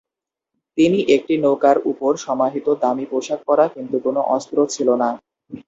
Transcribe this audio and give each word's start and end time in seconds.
তিনি 0.77 0.99
একটি 1.15 1.33
নৌকার 1.37 1.77
উপর 1.91 2.11
সমাহিত, 2.25 2.67
দামী 2.81 3.05
পোশাক 3.11 3.39
পরা 3.47 3.65
কিন্তু 3.75 3.95
কোন 4.05 4.15
অস্ত্র 4.35 4.57
ছিলো 4.73 4.93
না। 5.01 5.09